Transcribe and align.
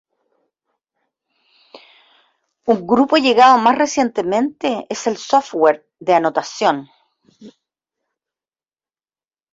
Un 2.65 2.87
grupo 2.87 3.17
llegado 3.17 3.59
más 3.59 3.77
recientemente 3.77 4.87
es 4.89 5.05
el 5.05 5.15
software 5.17 5.87
de 5.99 6.15
anotación. 6.15 6.89